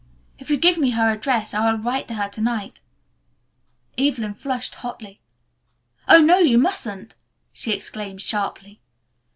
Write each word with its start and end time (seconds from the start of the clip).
If 0.39 0.49
you 0.49 0.55
will 0.55 0.61
give 0.61 0.79
me 0.79 0.89
her 0.97 1.11
address 1.11 1.53
I 1.53 1.71
will 1.71 1.77
write 1.77 2.07
to 2.07 2.15
her 2.15 2.27
to 2.27 2.41
night." 2.41 2.81
Evelyn 3.99 4.33
flushed 4.33 4.73
hotly. 4.73 5.21
"Oh, 6.07 6.17
no, 6.17 6.39
you 6.39 6.57
mustn't!" 6.57 7.13
she 7.53 7.71
exclaimed 7.71 8.21
sharply. 8.23 8.81